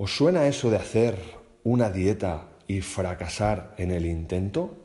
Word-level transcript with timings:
¿Os 0.00 0.16
suena 0.16 0.46
eso 0.46 0.70
de 0.70 0.76
hacer 0.76 1.18
una 1.64 1.90
dieta 1.90 2.50
y 2.68 2.82
fracasar 2.82 3.74
en 3.78 3.90
el 3.90 4.06
intento? 4.06 4.76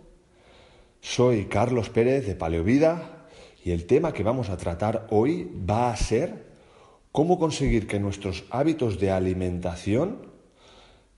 Soy 1.02 1.46
Carlos 1.46 1.92
Pérez 1.92 2.26
de 2.26 2.34
Paleovida 2.34 3.28
y 3.64 3.73
el 3.73 3.86
tema 3.86 4.12
que 4.12 4.23
vamos 4.23 4.50
a 4.50 4.58
tratar 4.58 5.06
hoy 5.12 5.52
va 5.70 5.92
a 5.92 5.96
ser 5.98 6.48
cómo 7.12 7.38
conseguir 7.38 7.86
que 7.86 8.00
nuestros 8.00 8.46
hábitos 8.50 9.00
de 9.00 9.12
alimentación 9.12 10.32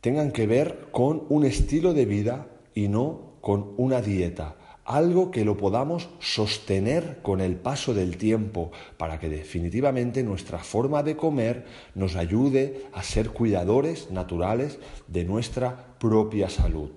tengan 0.02 0.34
que 0.34 0.46
ver 0.46 0.90
con 0.91 1.24
un 1.30 1.46
estilo 1.46 1.94
de 1.94 2.04
vida 2.04 2.48
y 2.74 2.90
no 2.90 3.38
con 3.40 3.76
una 3.77 4.02
dieta 4.02 4.58
algo 4.86 5.32
que 5.32 5.44
lo 5.44 5.58
podamos 5.58 6.10
sostener 6.20 7.20
con 7.24 7.42
el 7.42 7.56
paso 7.56 7.96
del 7.96 8.18
tiempo 8.18 8.72
para 8.98 9.20
que 9.20 9.30
definitivamente 9.30 10.24
nuestra 10.24 10.60
forma 10.60 11.02
de 11.02 11.18
comer 11.18 11.66
nos 11.96 12.16
ayude 12.16 12.86
a 12.94 13.02
ser 13.02 13.32
cuidadores 13.32 14.12
naturales 14.12 14.80
de 15.08 15.26
nuestra 15.26 15.98
propia 15.98 16.50
salud. 16.50 16.92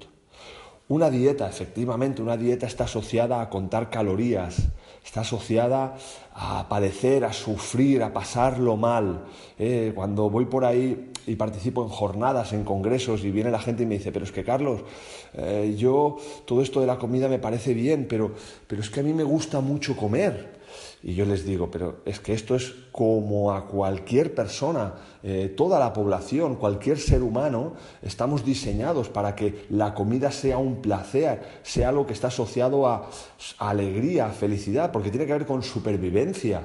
Una 0.87 1.11
dieta, 1.11 1.49
efectivamente, 1.49 2.23
una 2.23 2.37
dieta 2.37 2.67
está 2.67 2.85
asociada 2.85 3.41
a 3.41 3.51
contar 3.51 3.91
calorías, 3.91 4.69
está 5.05 5.21
asociada 5.23 5.97
a 6.35 6.69
padecer, 6.69 7.25
a 7.25 7.33
sufrir, 7.33 8.03
a 8.03 8.13
pasarlo 8.13 8.77
mal. 8.77 9.25
Eh, 9.59 9.93
cuando 9.95 10.31
voy 10.31 10.45
por 10.45 10.65
ahí 10.65 11.13
y 11.27 11.37
participo 11.37 11.83
en 11.83 11.89
jornadas, 11.89 12.53
en 12.53 12.65
congresos, 12.65 13.25
y 13.25 13.31
viene 13.31 13.51
la 13.51 13.59
gente 13.59 13.83
y 13.83 13.87
me 13.87 13.99
dice, 13.99 14.13
pero 14.13 14.25
es 14.25 14.33
que 14.33 14.45
Carlos, 14.45 14.83
eh, 15.35 15.75
yo 15.77 16.17
todo 16.45 16.63
esto 16.63 16.81
de 16.81 16.87
la 16.87 16.99
comida 16.99 17.29
me 17.29 17.39
parece 17.39 17.75
bien, 17.75 18.07
pero, 18.09 18.33
pero 18.67 18.83
es 18.83 18.91
que 18.91 19.01
a 19.01 19.03
mí 19.03 19.13
me 19.13 19.25
gusta 19.25 19.61
mucho 19.61 19.97
comer. 19.97 20.58
Y 21.03 21.15
yo 21.15 21.25
les 21.25 21.45
digo, 21.45 21.71
pero 21.71 21.99
es 22.05 22.21
que 22.21 22.33
esto 22.33 22.55
es 22.55 22.75
como 22.93 23.53
a 23.53 23.67
cualquier 23.67 24.35
persona, 24.35 24.95
eh, 25.23 25.53
toda 25.57 25.79
la 25.79 25.93
población, 25.93 26.57
cualquier 26.57 26.99
ser 26.99 27.23
humano, 27.23 27.75
estamos 28.03 28.45
diseñados 28.45 29.09
para 29.09 29.35
que 29.35 29.67
la 29.71 29.95
comida 29.95 30.31
sea 30.31 30.59
un 30.59 30.83
placer, 30.83 31.61
sea 31.63 31.91
algo 31.91 32.07
que 32.07 32.13
está 32.13 32.29
asociado 32.29 32.87
a, 32.87 33.09
alegría, 33.59 34.27
a 34.27 34.31
felicidad, 34.31 34.91
porque 34.93 35.11
tiene 35.11 35.27
que 35.27 35.33
ver 35.33 35.47
con 35.47 35.63
supervivencia. 35.63 36.63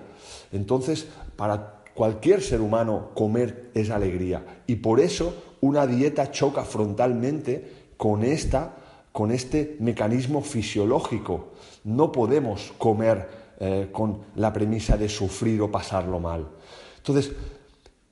Entonces, 0.52 1.08
para 1.36 1.84
cualquier 1.94 2.42
ser 2.42 2.62
humano 2.62 3.12
comer 3.14 3.70
es 3.74 3.90
alegría. 3.90 4.44
Y 4.68 4.76
por 4.78 5.00
eso 5.00 5.34
una 5.62 5.86
dieta 5.86 6.32
choca 6.32 6.64
frontalmente 6.64 7.84
con 7.98 8.24
esta 8.24 8.78
con 9.14 9.32
este 9.32 9.78
mecanismo 9.80 10.42
fisiológico. 10.42 11.54
No 11.86 12.12
podemos 12.12 12.74
comer 12.80 13.43
eh, 13.66 13.88
con 13.94 14.20
la 14.36 14.52
premisa 14.52 14.98
de 14.98 15.08
sufrir 15.08 15.62
o 15.62 15.72
pasarlo 15.72 16.20
mal. 16.20 16.46
Entonces, 16.98 17.32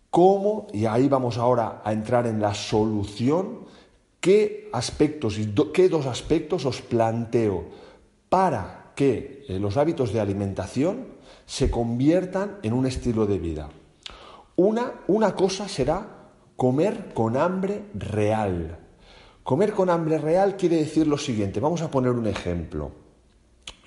¿cómo? 0.10 0.68
Y 0.72 0.86
ahí 0.86 1.10
vamos 1.10 1.38
ahora 1.38 1.82
a 1.84 1.92
entrar 1.92 2.26
en 2.26 2.40
la 2.40 2.54
solución. 2.54 3.66
¿Qué 4.22 4.70
aspectos 4.72 5.38
y 5.38 5.54
qué 5.74 5.90
dos 5.90 6.06
aspectos 6.06 6.64
os 6.66 6.82
planteo 6.82 7.66
para 8.30 8.94
que 8.96 9.44
eh, 9.50 9.60
los 9.60 9.76
hábitos 9.76 10.14
de 10.14 10.22
alimentación 10.22 11.08
se 11.46 11.70
conviertan 11.70 12.60
en 12.64 12.72
un 12.72 12.86
estilo 12.86 13.26
de 13.26 13.38
vida? 13.38 13.68
Una, 14.56 15.02
una 15.08 15.36
cosa 15.36 15.68
será 15.68 16.30
comer 16.56 17.14
con 17.14 17.36
hambre 17.36 17.88
real. 17.94 18.80
Comer 19.44 19.74
con 19.74 19.90
hambre 19.90 20.18
real 20.18 20.56
quiere 20.56 20.78
decir 20.78 21.08
lo 21.08 21.18
siguiente. 21.18 21.60
Vamos 21.60 21.82
a 21.82 21.92
poner 21.92 22.14
un 22.14 22.28
ejemplo. 22.28 22.92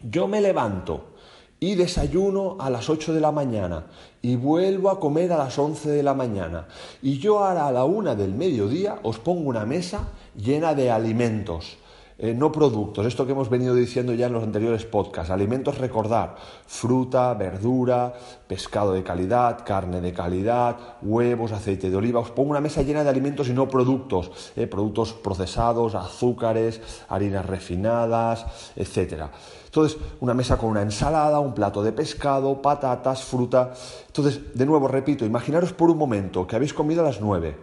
Yo 0.03 0.28
me 0.28 0.42
levanto 0.42 1.13
y 1.60 1.75
desayuno 1.75 2.56
a 2.60 2.70
las 2.70 2.91
8 2.91 3.15
de 3.15 3.20
la 3.20 3.32
mañana 3.32 3.87
y 4.22 4.37
vuelvo 4.37 4.91
a 4.91 5.00
comer 5.00 5.32
a 5.32 5.38
las 5.38 5.59
11 5.59 5.91
de 5.91 6.03
la 6.03 6.15
mañana. 6.15 6.66
Y 7.03 7.19
yo 7.19 7.44
ahora 7.44 7.66
a 7.66 7.72
la 7.72 7.84
una 7.84 8.15
del 8.15 8.34
mediodía 8.34 8.98
os 9.03 9.19
pongo 9.19 9.48
una 9.48 9.65
mesa 9.65 10.09
llena 10.37 10.75
de 10.75 10.91
alimentos. 10.91 11.78
Eh, 12.16 12.32
no 12.32 12.52
productos, 12.52 13.06
esto 13.06 13.26
que 13.26 13.32
hemos 13.32 13.50
venido 13.50 13.75
diciendo 13.75 14.14
ya 14.14 14.28
en 14.28 14.34
los 14.34 14.44
anteriores 14.44 14.84
podcasts, 14.84 15.32
alimentos 15.32 15.78
recordar, 15.78 16.36
fruta, 16.64 17.34
verdura, 17.34 18.12
pescado 18.47 18.92
de 18.92 19.02
calidad, 19.02 19.64
carne 19.64 20.00
de 20.00 20.12
calidad, 20.12 20.76
huevos, 21.03 21.50
aceite 21.50 21.91
de 21.91 21.97
oliva, 21.97 22.20
os 22.20 22.30
pongo 22.30 22.50
una 22.50 22.60
mesa 22.60 22.82
llena 22.82 23.03
de 23.03 23.10
alimentos 23.10 23.48
y 23.48 23.53
no 23.53 23.69
productos, 23.69 24.30
eh, 24.54 24.69
productos 24.69 25.12
procesados, 25.12 25.97
azúcares, 25.97 26.80
harinas 27.08 27.47
refinadas, 27.47 28.47
etcétera. 28.76 29.32
Entonces, 29.64 29.98
una 30.20 30.34
mesa 30.34 30.56
con 30.56 30.70
una 30.70 30.82
ensalada, 30.82 31.41
un 31.41 31.53
plato 31.53 31.82
de 31.82 31.91
pescado, 31.91 32.62
patatas, 32.62 33.24
fruta. 33.24 33.72
Entonces, 34.06 34.54
de 34.54 34.66
nuevo, 34.66 34.86
repito, 34.86 35.26
imaginaros 35.26 35.72
por 35.72 35.91
un 35.91 35.98
momento 35.98 36.47
que 36.47 36.54
habéis 36.54 36.74
comido 36.74 37.00
a 37.00 37.06
las 37.06 37.20
9, 37.20 37.56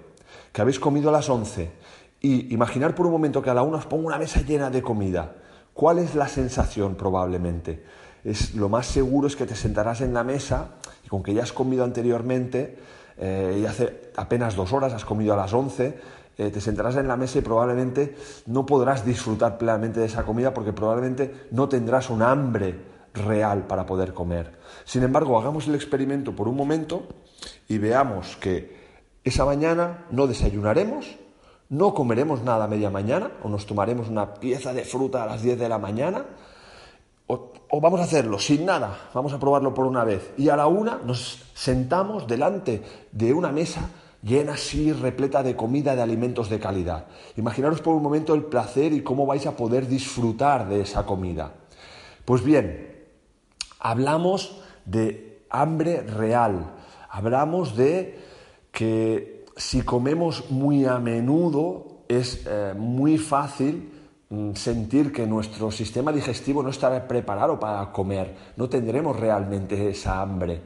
que 0.52 0.62
habéis 0.62 0.78
comido 0.78 1.08
a 1.08 1.14
las 1.14 1.30
11, 1.30 1.72
y 2.22 2.54
imaginar 2.54 2.94
por 2.96 3.08
un 3.08 3.12
momento 3.12 3.42
que 3.42 3.50
a 3.50 3.54
la 3.54 3.64
1 3.64 3.78
os 3.78 3.86
pongo 3.88 4.08
una 4.08 4.20
mesa 4.20 4.42
llena 4.42 4.70
de 4.70 4.82
comida. 4.82 5.36
¿Cuál 5.74 6.00
es 6.00 6.16
la 6.16 6.28
sensación 6.28 6.96
probablemente? 6.96 7.84
Es, 8.24 8.54
lo 8.54 8.70
más 8.70 8.86
seguro 8.86 9.28
es 9.28 9.36
que 9.36 9.46
te 9.46 9.56
sentarás 9.56 10.02
en 10.02 10.14
la 10.14 10.24
mesa 10.24 10.76
y 11.04 11.08
con 11.08 11.24
que 11.24 11.34
ya 11.34 11.42
has 11.42 11.52
comido 11.52 11.84
anteriormente, 11.84 12.78
eh, 13.18 13.60
y 13.62 13.66
hace 13.66 14.12
apenas 14.16 14.56
dos 14.56 14.72
horas 14.72 14.94
has 14.94 15.06
comido 15.06 15.34
a 15.34 15.38
las 15.38 15.52
11, 15.52 16.00
eh, 16.38 16.50
te 16.52 16.62
sentarás 16.62 16.96
en 16.96 17.08
la 17.08 17.18
mesa 17.18 17.40
y 17.40 17.42
probablemente 17.42 18.16
no 18.46 18.66
podrás 18.66 19.06
disfrutar 19.06 19.58
plenamente 19.58 20.00
de 20.00 20.06
esa 20.06 20.24
comida 20.24 20.54
porque 20.54 20.74
probablemente 20.74 21.48
no 21.52 21.68
tendrás 21.68 22.10
un 22.10 22.22
hambre 22.22 22.80
real 23.14 23.68
para 23.68 23.86
poder 23.86 24.14
comer. 24.14 24.60
Sin 24.86 25.04
embargo, 25.04 25.40
hagamos 25.40 25.68
el 25.68 25.76
experimento 25.76 26.36
por 26.36 26.48
un 26.48 26.56
momento 26.56 27.08
y 27.68 27.78
veamos 27.78 28.38
que 28.38 28.80
esa 29.24 29.46
mañana 29.46 30.06
no 30.10 30.28
desayunaremos, 30.28 31.18
no 31.72 31.94
comeremos 31.94 32.44
nada 32.44 32.66
a 32.66 32.68
media 32.68 32.90
mañana 32.90 33.32
o 33.44 33.50
nos 33.50 33.66
tomaremos 33.66 34.10
una 34.10 34.34
pieza 34.36 34.74
de 34.74 34.84
fruta 34.84 35.24
a 35.24 35.26
las 35.26 35.42
10 35.42 35.58
de 35.58 35.70
la 35.70 35.80
mañana 35.80 36.26
o, 37.28 37.54
vamos 37.80 38.02
a 38.02 38.04
hacerlo 38.04 38.40
sin 38.40 38.66
nada, 38.66 39.10
vamos 39.14 39.32
a 39.32 39.40
probarlo 39.40 39.74
por 39.74 39.86
una 39.86 40.04
vez 40.04 40.34
y 40.38 40.50
a 40.50 40.58
la 40.58 40.68
una 40.68 41.00
nos 41.06 41.46
sentamos 41.54 42.28
delante 42.28 42.84
de 43.14 43.34
una 43.34 43.54
mesa 43.54 43.90
llena 44.22 44.54
así, 44.54 44.92
repleta 44.92 45.44
de 45.44 45.56
comida, 45.56 45.96
de 45.96 46.02
alimentos 46.02 46.50
de 46.50 46.60
calidad. 46.60 47.06
Imaginaros 47.38 47.82
por 47.82 47.96
un 47.96 48.04
momento 48.04 48.36
el 48.36 48.44
placer 48.44 48.92
y 48.92 49.02
cómo 49.02 49.26
vais 49.26 49.48
a 49.48 49.56
poder 49.56 49.88
disfrutar 49.88 50.68
de 50.68 50.82
esa 50.82 51.06
comida. 51.06 51.54
Pues 52.26 52.44
bien, 52.44 53.06
hablamos 53.80 54.62
de 54.86 55.46
hambre 55.50 56.02
real, 56.02 56.74
hablamos 57.10 57.78
de 57.78 58.20
que 58.74 59.41
si 59.62 59.82
comemos 59.84 60.50
muy 60.50 60.86
a 60.86 61.00
menudo 61.00 62.04
es 62.08 62.44
eh, 62.46 62.74
muy 62.76 63.18
fácil 63.18 63.92
Mm, 64.32 64.54
sentir 64.56 65.12
que 65.12 65.28
nuestro 65.28 65.72
sistema 65.72 66.14
digestivo 66.14 66.64
no 66.64 66.70
estará 66.70 67.06
preparado 67.06 67.60
para 67.60 67.92
comer, 67.92 68.34
no 68.56 68.70
tendremos 68.70 69.20
realmente 69.20 69.90
esa 69.90 70.22
hambre. 70.22 70.62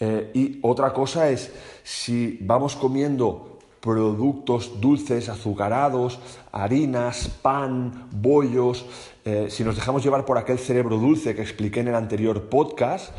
Eh, 0.00 0.30
y 0.32 0.58
otra 0.62 0.94
cosa 0.94 1.28
es, 1.28 1.52
si 1.82 2.38
vamos 2.40 2.74
comiendo 2.74 3.58
productos 3.80 4.80
dulces, 4.80 5.28
azucarados, 5.28 6.20
harinas, 6.52 7.28
pan, 7.28 8.08
bollos, 8.12 8.86
eh, 9.26 9.48
si 9.50 9.62
nos 9.62 9.76
dejamos 9.76 10.02
llevar 10.02 10.24
por 10.24 10.38
aquel 10.38 10.58
cerebro 10.58 10.96
dulce 10.96 11.34
que 11.34 11.42
expliqué 11.42 11.80
en 11.80 11.88
el 11.88 11.94
anterior 11.96 12.48
podcast, 12.48 13.12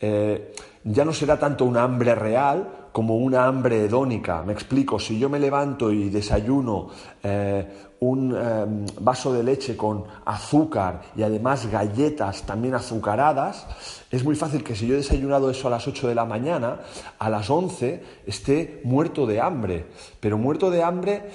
ya 0.00 1.04
no 1.04 1.12
será 1.12 1.38
tanto 1.38 1.66
un 1.66 1.76
hambre 1.76 2.14
real 2.14 2.79
como 2.92 3.16
una 3.16 3.46
hambre 3.46 3.84
hedónica. 3.84 4.42
Me 4.42 4.52
explico, 4.52 4.98
si 4.98 5.18
yo 5.18 5.28
me 5.28 5.38
levanto 5.38 5.92
y 5.92 6.08
desayuno 6.08 6.88
eh, 7.22 7.66
un 8.00 8.34
em, 8.34 8.86
vaso 9.00 9.32
de 9.32 9.42
leche 9.42 9.76
con 9.76 10.04
azúcar 10.24 11.02
y 11.14 11.22
además 11.22 11.66
galletas 11.70 12.42
también 12.42 12.74
azucaradas, 12.74 13.66
es 14.10 14.24
muy 14.24 14.36
fácil 14.36 14.64
que 14.64 14.74
si 14.74 14.86
yo 14.86 14.94
he 14.94 14.98
desayunado 14.98 15.50
eso 15.50 15.68
a 15.68 15.70
las 15.70 15.86
8 15.86 16.08
de 16.08 16.14
la 16.14 16.24
mañana, 16.24 16.80
a 17.18 17.28
las 17.28 17.48
11 17.50 18.02
esté 18.26 18.80
muerto 18.84 19.26
de 19.26 19.40
hambre. 19.40 19.86
Pero 20.18 20.38
muerto 20.38 20.70
de 20.70 20.82
hambre 20.82 21.30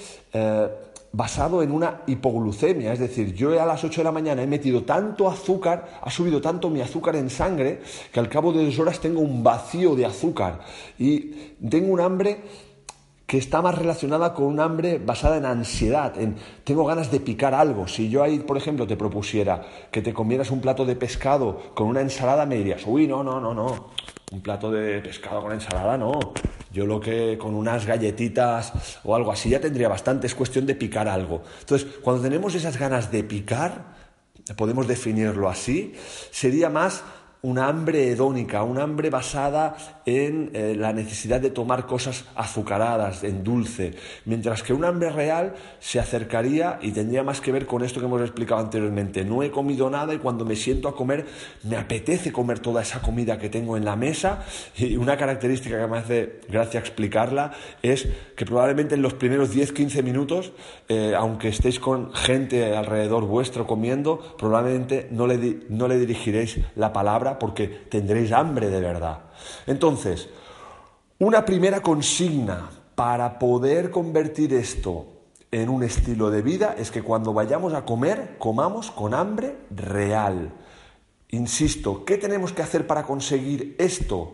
basado 1.15 1.63
en 1.63 1.71
una 1.71 2.01
hipoglucemia, 2.07 2.91
es 2.91 2.99
decir, 2.99 3.33
yo 3.33 3.59
a 3.61 3.65
las 3.65 3.83
8 3.83 4.01
de 4.01 4.03
la 4.03 4.11
mañana 4.11 4.43
he 4.43 4.47
metido 4.47 4.83
tanto 4.83 5.29
azúcar, 5.29 5.99
ha 6.01 6.11
subido 6.11 6.41
tanto 6.41 6.69
mi 6.69 6.81
azúcar 6.81 7.15
en 7.15 7.29
sangre, 7.29 7.81
que 8.11 8.19
al 8.19 8.27
cabo 8.27 8.51
de 8.51 8.65
dos 8.65 8.77
horas 8.79 8.99
tengo 8.99 9.21
un 9.21 9.41
vacío 9.41 9.95
de 9.95 10.05
azúcar 10.05 10.59
y 10.99 11.19
tengo 11.69 11.93
un 11.93 12.01
hambre 12.01 12.41
que 13.25 13.37
está 13.37 13.61
más 13.61 13.75
relacionada 13.75 14.33
con 14.33 14.45
un 14.45 14.59
hambre 14.59 14.99
basada 14.99 15.37
en 15.37 15.45
ansiedad, 15.45 16.19
en 16.19 16.35
tengo 16.65 16.85
ganas 16.85 17.09
de 17.11 17.21
picar 17.21 17.53
algo. 17.53 17.87
Si 17.87 18.09
yo 18.09 18.21
ahí, 18.21 18.39
por 18.39 18.57
ejemplo, 18.57 18.85
te 18.85 18.97
propusiera 18.97 19.61
que 19.91 20.01
te 20.01 20.13
comieras 20.13 20.51
un 20.51 20.59
plato 20.59 20.85
de 20.85 20.97
pescado 20.97 21.71
con 21.73 21.87
una 21.87 22.01
ensalada, 22.01 22.45
me 22.45 22.57
dirías, 22.57 22.83
uy, 22.85 23.07
no, 23.07 23.23
no, 23.23 23.39
no, 23.39 23.53
no, 23.53 23.89
un 24.33 24.41
plato 24.41 24.69
de 24.69 24.99
pescado 24.99 25.41
con 25.41 25.53
ensalada, 25.53 25.97
no. 25.97 26.11
Yo 26.75 26.85
lo 26.85 26.99
que 26.99 27.37
con 27.37 27.55
unas 27.55 27.85
galletitas 27.85 28.73
o 29.05 29.15
algo 29.15 29.31
así 29.31 29.49
ya 29.49 29.61
tendría 29.61 29.87
bastante, 29.87 30.27
es 30.27 30.35
cuestión 30.35 30.65
de 30.65 30.75
picar 30.75 31.07
algo. 31.07 31.41
Entonces, 31.61 31.87
cuando 32.01 32.21
tenemos 32.21 32.53
esas 32.53 32.77
ganas 32.77 33.09
de 33.13 33.23
picar, 33.23 33.95
podemos 34.57 34.85
definirlo 34.85 35.47
así, 35.47 35.93
sería 36.31 36.69
más 36.69 37.01
una 37.45 37.67
hambre 37.67 38.09
hedónica, 38.09 38.63
una 38.63 38.81
hambre 38.81 39.11
basada 39.11 39.77
en 40.07 40.49
eh, 40.53 40.75
la 40.75 40.93
necesidad 40.93 41.39
de 41.39 41.51
tomar 41.51 41.85
cosas 41.85 42.25
azucaradas, 42.35 43.23
en 43.23 43.43
dulce, 43.43 43.93
mientras 44.25 44.63
que 44.63 44.73
un 44.73 44.83
hambre 44.83 45.11
real 45.11 45.53
se 45.79 45.99
acercaría 45.99 46.79
y 46.81 46.91
tendría 46.91 47.23
más 47.23 47.41
que 47.41 47.51
ver 47.51 47.67
con 47.67 47.83
esto 47.83 47.99
que 47.99 48.07
hemos 48.07 48.21
explicado 48.21 48.61
anteriormente. 48.61 49.23
No 49.23 49.43
he 49.43 49.51
comido 49.51 49.91
nada 49.91 50.15
y 50.15 50.17
cuando 50.17 50.43
me 50.43 50.55
siento 50.55 50.87
a 50.87 50.95
comer 50.95 51.27
me 51.63 51.77
apetece 51.77 52.31
comer 52.31 52.57
toda 52.59 52.81
esa 52.81 52.99
comida 53.03 53.37
que 53.37 53.49
tengo 53.49 53.77
en 53.77 53.85
la 53.85 53.95
mesa 53.95 54.43
y 54.75 54.97
una 54.97 55.15
característica 55.15 55.79
que 55.79 55.87
me 55.87 55.99
hace 55.99 56.39
gracia 56.49 56.79
explicarla 56.79 57.51
es 57.83 58.07
que 58.35 58.45
probablemente 58.45 58.95
en 58.95 59.03
los 59.03 59.13
primeros 59.13 59.55
10-15 59.55 60.01
minutos, 60.01 60.51
eh, 60.89 61.13
aunque 61.15 61.49
estéis 61.49 61.79
con 61.79 62.11
gente 62.13 62.75
alrededor 62.75 63.25
vuestro 63.25 63.67
comiendo, 63.67 64.35
probablemente 64.35 65.07
no 65.11 65.27
le, 65.27 65.59
no 65.69 65.87
le 65.87 65.99
dirigiréis 65.99 66.59
la 66.75 66.91
palabra 66.91 67.34
porque 67.39 67.67
tendréis 67.67 68.31
hambre 68.31 68.69
de 68.69 68.81
verdad. 68.81 69.19
Entonces, 69.67 70.29
una 71.19 71.45
primera 71.45 71.81
consigna 71.81 72.69
para 72.95 73.39
poder 73.39 73.91
convertir 73.91 74.53
esto 74.53 75.07
en 75.51 75.69
un 75.69 75.83
estilo 75.83 76.31
de 76.31 76.41
vida 76.41 76.75
es 76.77 76.91
que 76.91 77.03
cuando 77.03 77.33
vayamos 77.33 77.73
a 77.73 77.85
comer, 77.85 78.35
comamos 78.37 78.91
con 78.91 79.13
hambre 79.13 79.57
real. 79.71 80.51
Insisto, 81.29 82.05
¿qué 82.05 82.17
tenemos 82.17 82.51
que 82.51 82.61
hacer 82.61 82.87
para 82.87 83.03
conseguir 83.03 83.75
esto? 83.79 84.33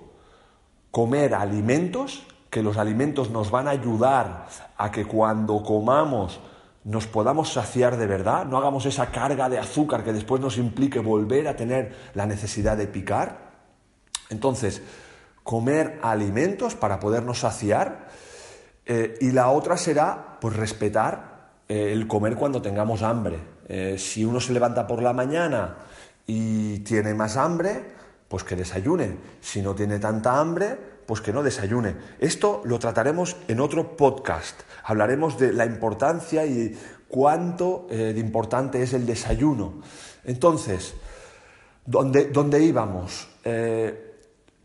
Comer 0.89 1.35
alimentos, 1.35 2.25
que 2.49 2.63
los 2.63 2.77
alimentos 2.77 3.29
nos 3.29 3.51
van 3.51 3.67
a 3.67 3.71
ayudar 3.71 4.47
a 4.77 4.91
que 4.91 5.05
cuando 5.05 5.63
comamos 5.63 6.39
nos 6.83 7.07
podamos 7.07 7.53
saciar 7.53 7.97
de 7.97 8.07
verdad, 8.07 8.45
no 8.45 8.57
hagamos 8.57 8.85
esa 8.85 9.11
carga 9.11 9.49
de 9.49 9.59
azúcar 9.59 10.03
que 10.03 10.13
después 10.13 10.41
nos 10.41 10.57
implique 10.57 10.99
volver 10.99 11.47
a 11.47 11.55
tener 11.55 11.95
la 12.13 12.25
necesidad 12.25 12.77
de 12.77 12.87
picar. 12.87 13.51
Entonces, 14.29 14.81
comer 15.43 15.99
alimentos 16.01 16.75
para 16.75 16.99
podernos 16.99 17.39
saciar 17.39 18.07
eh, 18.85 19.17
y 19.21 19.31
la 19.31 19.49
otra 19.49 19.77
será 19.77 20.37
pues 20.39 20.55
respetar 20.55 21.51
eh, 21.67 21.91
el 21.93 22.07
comer 22.07 22.35
cuando 22.35 22.61
tengamos 22.61 23.03
hambre. 23.03 23.39
Eh, 23.67 23.97
si 23.97 24.25
uno 24.25 24.39
se 24.39 24.53
levanta 24.53 24.87
por 24.87 25.01
la 25.01 25.13
mañana 25.13 25.77
y 26.25 26.79
tiene 26.79 27.13
más 27.13 27.37
hambre, 27.37 27.85
pues 28.27 28.43
que 28.43 28.55
desayune. 28.55 29.17
Si 29.39 29.61
no 29.61 29.75
tiene 29.75 29.99
tanta 29.99 30.39
hambre, 30.39 30.90
pues 31.05 31.21
que 31.21 31.33
no 31.33 31.43
desayune. 31.43 31.95
Esto 32.19 32.61
lo 32.65 32.79
trataremos 32.79 33.37
en 33.47 33.59
otro 33.59 33.95
podcast. 33.95 34.61
Hablaremos 34.83 35.37
de 35.37 35.53
la 35.53 35.65
importancia 35.65 36.45
y 36.45 36.77
cuánto 37.07 37.87
de 37.89 38.17
importante 38.19 38.81
es 38.81 38.93
el 38.93 39.05
desayuno. 39.05 39.81
Entonces, 40.23 40.93
¿dónde, 41.85 42.25
dónde 42.25 42.63
íbamos? 42.63 43.27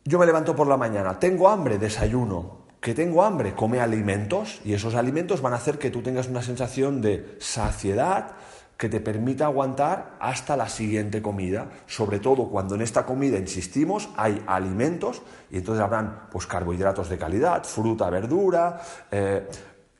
Yo 0.04 0.18
me 0.18 0.26
levanto 0.26 0.54
por 0.54 0.66
la 0.66 0.76
mañana, 0.76 1.18
tengo 1.18 1.48
hambre, 1.48 1.78
desayuno. 1.78 2.66
Que 2.80 2.94
tengo 2.94 3.24
hambre, 3.24 3.54
come 3.54 3.80
alimentos 3.80 4.60
y 4.64 4.72
esos 4.74 4.94
alimentos 4.94 5.42
van 5.42 5.54
a 5.54 5.56
hacer 5.56 5.78
que 5.78 5.90
tú 5.90 6.02
tengas 6.02 6.28
una 6.28 6.42
sensación 6.42 7.00
de 7.00 7.36
saciedad 7.40 8.36
que 8.76 8.88
te 8.88 9.00
permita 9.00 9.46
aguantar 9.46 10.16
hasta 10.20 10.56
la 10.56 10.68
siguiente 10.68 11.22
comida, 11.22 11.68
sobre 11.86 12.18
todo 12.18 12.48
cuando 12.48 12.74
en 12.74 12.82
esta 12.82 13.06
comida, 13.06 13.38
insistimos, 13.38 14.10
hay 14.16 14.42
alimentos 14.46 15.22
y 15.50 15.58
entonces 15.58 15.82
habrán 15.82 16.28
pues, 16.30 16.46
carbohidratos 16.46 17.08
de 17.08 17.18
calidad, 17.18 17.64
fruta, 17.64 18.10
verdura, 18.10 18.80
eh, 19.10 19.46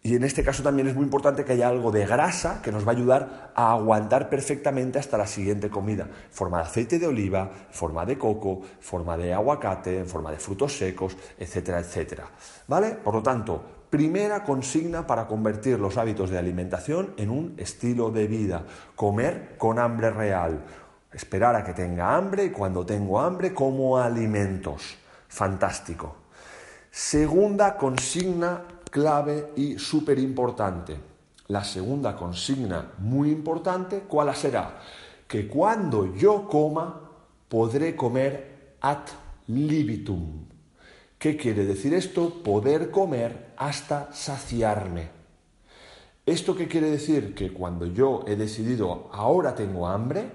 y 0.07 0.15
en 0.15 0.23
este 0.23 0.45
caso 0.45 0.63
también 0.63 0.87
es 0.87 0.95
muy 0.95 1.03
importante 1.03 1.45
que 1.45 1.55
haya 1.55 1.67
algo 1.67 1.91
de 1.91 2.07
grasa 2.07 2.63
que 2.63 2.71
nos 2.71 2.87
va 2.87 2.93
a 2.93 2.95
ayudar 2.95 3.53
a 3.57 3.73
aguantar 3.73 4.29
perfectamente 4.31 5.01
hasta 5.01 5.19
la 5.19 5.27
siguiente 5.27 5.69
comida, 5.69 6.07
forma 6.31 6.59
de 6.59 6.63
aceite 6.63 7.01
de 7.01 7.09
oliva, 7.09 7.51
forma 7.73 8.07
de 8.07 8.17
coco, 8.17 8.63
forma 8.79 9.17
de 9.17 9.35
aguacate, 9.35 9.99
en 9.99 10.07
forma 10.07 10.31
de 10.31 10.37
frutos 10.37 10.79
secos, 10.79 11.17
etcétera, 11.37 11.81
etcétera. 11.81 12.31
¿Vale? 12.69 12.91
Por 13.03 13.15
lo 13.15 13.23
tanto, 13.25 13.76
primera 13.91 14.45
consigna 14.45 15.07
para 15.07 15.27
convertir 15.27 15.79
los 15.79 15.97
hábitos 15.97 16.31
de 16.31 16.39
alimentación 16.39 17.15
en 17.17 17.31
un 17.31 17.55
estilo 17.57 18.11
de 18.11 18.27
vida, 18.27 18.65
comer 18.95 19.57
con 19.59 19.79
hambre 19.79 20.11
real, 20.11 20.65
esperar 21.13 21.57
a 21.57 21.65
que 21.65 21.73
tenga 21.73 22.17
hambre 22.17 22.45
y 22.45 22.51
cuando 22.51 22.85
tengo 22.85 23.21
hambre 23.21 23.55
como 23.55 23.99
alimentos. 23.99 24.97
Fantástico. 25.29 26.17
Segunda 26.91 27.77
consigna 27.77 28.63
clave 28.91 29.53
y 29.57 29.79
súper 29.79 30.19
importante. 30.19 30.97
La 31.49 31.63
segunda 31.63 32.17
consigna 32.17 32.93
muy 32.99 33.31
importante, 33.31 34.05
¿cuál 34.09 34.35
será? 34.35 34.81
Que 35.29 35.47
cuando 35.47 36.15
yo 36.15 36.49
coma, 36.49 37.01
podré 37.49 37.95
comer 37.95 38.77
ad 38.81 39.05
libitum. 39.49 40.56
¿Qué 41.27 41.37
quiere 41.37 41.65
decir 41.65 41.93
esto? 41.93 42.41
Poder 42.45 42.93
comer 42.93 43.49
hasta 43.57 44.13
saciarme. 44.13 45.09
¿Esto 46.25 46.55
qué 46.55 46.69
quiere 46.69 46.89
decir? 46.89 47.35
Que 47.35 47.53
cuando 47.53 47.85
yo 47.85 48.23
he 48.29 48.37
decidido 48.37 49.11
ahora 49.11 49.53
tengo 49.57 49.89
hambre, 49.89 50.31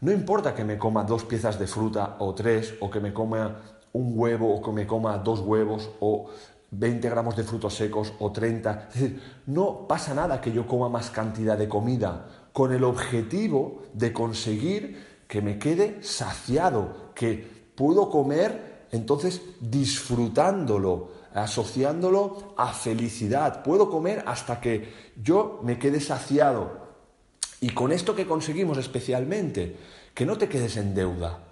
no 0.00 0.10
importa 0.10 0.54
que 0.54 0.64
me 0.64 0.78
coma 0.78 1.04
dos 1.04 1.26
piezas 1.26 1.58
de 1.58 1.66
fruta 1.66 2.16
o 2.20 2.34
tres, 2.34 2.72
o 2.80 2.88
que 2.90 3.00
me 3.00 3.12
coma 3.12 3.60
un 3.92 4.14
huevo, 4.18 4.54
o 4.54 4.62
que 4.62 4.72
me 4.72 4.86
coma 4.86 5.18
dos 5.18 5.40
huevos, 5.40 5.90
o 6.00 6.30
20 6.70 7.10
gramos 7.10 7.36
de 7.36 7.44
frutos 7.44 7.74
secos 7.74 8.14
o 8.18 8.32
30. 8.32 8.88
Es 8.88 8.94
decir, 8.94 9.22
no 9.44 9.86
pasa 9.86 10.14
nada 10.14 10.40
que 10.40 10.52
yo 10.52 10.66
coma 10.66 10.88
más 10.88 11.10
cantidad 11.10 11.58
de 11.58 11.68
comida 11.68 12.48
con 12.54 12.72
el 12.72 12.84
objetivo 12.84 13.82
de 13.92 14.14
conseguir 14.14 15.22
que 15.28 15.42
me 15.42 15.58
quede 15.58 16.02
saciado, 16.02 17.12
que 17.14 17.46
puedo 17.74 18.08
comer 18.08 18.69
entonces 18.92 19.40
disfrutándolo, 19.60 21.10
asociándolo 21.34 22.54
a 22.56 22.72
felicidad. 22.72 23.62
Puedo 23.62 23.90
comer 23.90 24.24
hasta 24.26 24.60
que 24.60 24.92
yo 25.22 25.60
me 25.62 25.78
quede 25.78 26.00
saciado. 26.00 26.88
Y 27.60 27.70
con 27.70 27.92
esto 27.92 28.14
que 28.14 28.26
conseguimos 28.26 28.78
especialmente, 28.78 29.76
que 30.14 30.26
no 30.26 30.38
te 30.38 30.48
quedes 30.48 30.76
en 30.76 30.94
deuda 30.94 31.50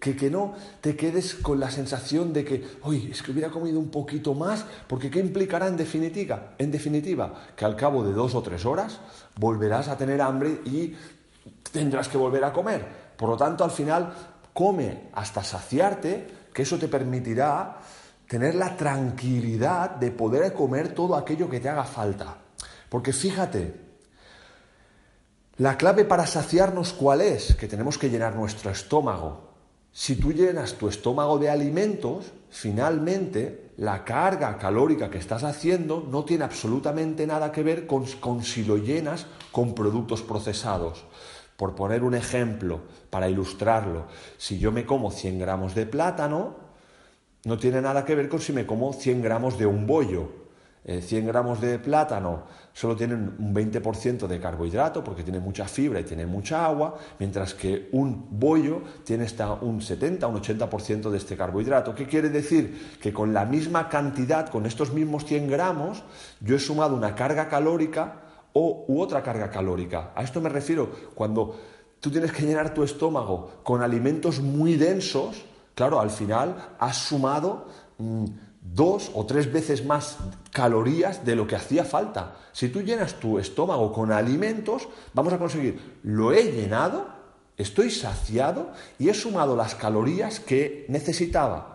que, 0.00 0.16
que, 0.16 0.30
no 0.30 0.54
te 0.80 0.96
quedes 0.96 1.34
con 1.34 1.60
la 1.60 1.70
sensación 1.70 2.32
de 2.32 2.44
que, 2.44 2.64
uy, 2.84 3.08
es 3.10 3.22
que 3.22 3.32
hubiera 3.32 3.50
comido 3.50 3.78
un 3.78 3.90
poquito 3.90 4.34
más, 4.34 4.64
porque 4.88 5.10
¿qué 5.10 5.20
implicará 5.20 5.66
en 5.68 5.76
definitiva? 5.76 6.54
En 6.58 6.70
definitiva, 6.70 7.34
que 7.56 7.64
al 7.64 7.76
cabo 7.76 8.04
de 8.04 8.12
dos 8.12 8.34
o 8.34 8.42
tres 8.42 8.64
horas 8.64 9.00
volverás 9.36 9.88
a 9.88 9.96
tener 9.96 10.20
hambre 10.20 10.60
y 10.64 10.94
tendrás 11.72 12.08
que 12.08 12.18
volver 12.18 12.44
a 12.44 12.52
comer. 12.52 12.86
Por 13.16 13.28
lo 13.28 13.36
tanto, 13.36 13.64
al 13.64 13.70
final, 13.70 14.12
come 14.52 15.08
hasta 15.12 15.42
saciarte, 15.42 16.43
que 16.54 16.62
eso 16.62 16.78
te 16.78 16.88
permitirá 16.88 17.80
tener 18.26 18.54
la 18.54 18.76
tranquilidad 18.76 19.90
de 19.90 20.10
poder 20.10 20.54
comer 20.54 20.94
todo 20.94 21.16
aquello 21.16 21.50
que 21.50 21.60
te 21.60 21.68
haga 21.68 21.84
falta. 21.84 22.38
Porque 22.88 23.12
fíjate, 23.12 23.74
la 25.56 25.76
clave 25.76 26.04
para 26.04 26.26
saciarnos 26.26 26.92
cuál 26.92 27.20
es? 27.20 27.54
Que 27.54 27.68
tenemos 27.68 27.98
que 27.98 28.08
llenar 28.08 28.34
nuestro 28.34 28.70
estómago. 28.70 29.52
Si 29.92 30.16
tú 30.16 30.32
llenas 30.32 30.74
tu 30.74 30.88
estómago 30.88 31.38
de 31.38 31.50
alimentos, 31.50 32.32
finalmente 32.50 33.70
la 33.76 34.04
carga 34.04 34.56
calórica 34.58 35.10
que 35.10 35.18
estás 35.18 35.44
haciendo 35.44 36.04
no 36.08 36.24
tiene 36.24 36.44
absolutamente 36.44 37.26
nada 37.26 37.52
que 37.52 37.62
ver 37.62 37.86
con, 37.86 38.42
si 38.42 38.64
lo 38.64 38.76
llenas 38.76 39.26
con 39.52 39.74
productos 39.74 40.22
procesados. 40.22 41.04
Por 41.56 41.74
poner 41.74 42.02
un 42.02 42.14
ejemplo, 42.14 42.80
para 43.10 43.28
ilustrarlo, 43.28 44.06
si 44.36 44.58
yo 44.58 44.72
me 44.72 44.84
como 44.84 45.10
100 45.10 45.38
gramos 45.38 45.74
de 45.74 45.86
plátano, 45.86 46.56
no 47.44 47.58
tiene 47.58 47.80
nada 47.80 48.04
que 48.04 48.14
ver 48.14 48.28
con 48.28 48.40
si 48.40 48.52
me 48.52 48.66
como 48.66 48.92
100 48.92 49.22
gramos 49.22 49.58
de 49.58 49.66
un 49.66 49.86
bollo. 49.86 50.44
100 50.84 51.24
eh, 51.24 51.26
gramos 51.26 51.62
de 51.62 51.78
plátano 51.78 52.44
solo 52.74 52.94
tienen 52.94 53.36
un 53.38 53.54
20% 53.54 54.26
de 54.26 54.38
carbohidrato 54.38 55.02
porque 55.02 55.22
tiene 55.22 55.40
mucha 55.40 55.66
fibra 55.66 56.00
y 56.00 56.04
tiene 56.04 56.26
mucha 56.26 56.66
agua, 56.66 56.98
mientras 57.18 57.54
que 57.54 57.88
un 57.92 58.26
bollo 58.30 58.82
tiene 59.02 59.24
hasta 59.24 59.52
un 59.54 59.80
70, 59.80 60.26
un 60.26 60.42
80% 60.42 61.08
de 61.08 61.16
este 61.16 61.36
carbohidrato. 61.36 61.94
¿Qué 61.94 62.06
quiere 62.06 62.28
decir? 62.28 62.98
Que 63.00 63.12
con 63.12 63.32
la 63.32 63.46
misma 63.46 63.88
cantidad, 63.88 64.48
con 64.48 64.66
estos 64.66 64.92
mismos 64.92 65.24
100 65.24 65.48
gramos, 65.48 66.02
yo 66.40 66.56
he 66.56 66.58
sumado 66.58 66.96
una 66.96 67.14
carga 67.14 67.48
calórica 67.48 68.23
o 68.54 68.86
u 68.88 69.02
otra 69.02 69.22
carga 69.22 69.50
calórica. 69.50 70.12
A 70.14 70.22
esto 70.22 70.40
me 70.40 70.48
refiero 70.48 70.88
cuando 71.14 71.60
tú 72.00 72.10
tienes 72.10 72.32
que 72.32 72.46
llenar 72.46 72.72
tu 72.72 72.82
estómago 72.82 73.60
con 73.62 73.82
alimentos 73.82 74.40
muy 74.40 74.76
densos, 74.76 75.44
claro, 75.74 76.00
al 76.00 76.10
final 76.10 76.56
has 76.78 76.96
sumado... 76.96 77.66
Mm, 77.98 78.24
dos 78.64 79.10
o 79.12 79.26
tres 79.26 79.52
veces 79.52 79.84
más 79.84 80.16
calorías 80.50 81.24
de 81.24 81.36
lo 81.36 81.46
que 81.46 81.56
hacía 81.56 81.84
falta. 81.84 82.36
Si 82.52 82.70
tú 82.70 82.80
llenas 82.80 83.20
tu 83.20 83.38
estómago 83.38 83.92
con 83.92 84.10
alimentos, 84.10 84.88
vamos 85.12 85.32
a 85.32 85.38
conseguir, 85.38 85.98
lo 86.02 86.32
he 86.32 86.50
llenado, 86.50 87.06
estoy 87.58 87.90
saciado 87.90 88.72
y 88.98 89.10
he 89.10 89.14
sumado 89.14 89.54
las 89.54 89.74
calorías 89.74 90.40
que 90.40 90.86
necesitaba. 90.88 91.73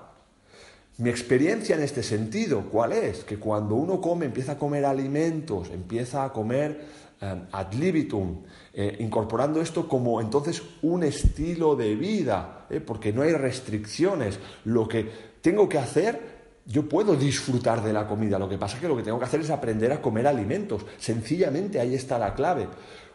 Mi 1.00 1.10
experiencia 1.10 1.78
en 1.78 1.82
este 1.82 2.04
sentido, 2.04 2.66
¿cuál 2.70 2.92
es? 2.92 3.24
Que 3.24 3.38
cuando 3.38 3.76
uno 3.76 4.02
come, 4.02 4.26
empieza 4.26 4.54
a 4.54 4.58
comer 4.58 4.84
alimentos, 4.84 5.70
empieza 5.70 6.26
a 6.26 6.34
comer 6.34 6.82
eh, 7.22 7.42
ad 7.54 7.74
libitum, 7.74 8.44
eh, 8.74 8.98
incorporando 9.00 9.62
esto 9.62 9.88
como 9.88 10.20
entonces 10.20 10.62
un 10.82 11.04
estilo 11.06 11.78
de 11.78 11.96
vida, 11.96 12.66
eh, 12.70 12.82
porque 12.82 13.14
no 13.14 13.22
hay 13.22 13.32
restricciones. 13.32 14.40
Lo 14.66 14.90
que 14.90 15.10
tengo 15.42 15.70
que 15.70 15.78
hacer 15.78 16.40
yo 16.66 16.90
puedo 16.90 17.16
disfrutar 17.16 17.82
de 17.82 17.94
la 17.94 18.06
comida, 18.06 18.38
lo 18.38 18.50
que 18.50 18.58
pasa 18.58 18.76
es 18.76 18.82
que 18.82 18.90
lo 18.90 18.98
que 18.98 19.04
tengo 19.04 19.20
que 19.20 19.26
hacer 19.26 19.40
es 19.40 19.50
aprender 19.50 19.94
a 19.94 20.02
comer 20.02 20.28
alimentos. 20.28 20.86
Sencillamente 20.98 21.80
ahí 21.80 21.96
está 21.96 22.20
la 22.20 22.36
clave. 22.36 22.68